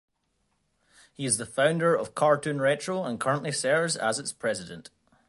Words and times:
He 1.13 1.25
is 1.25 1.37
the 1.37 1.45
founder 1.45 1.93
of 1.93 2.15
CartoonRetro 2.15 3.05
and 3.07 3.19
currently 3.19 3.51
serves 3.51 3.95
as 3.95 4.17
its 4.17 4.33
president. 4.33 4.89